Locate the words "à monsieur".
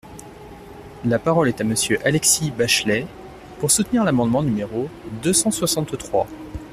1.61-1.99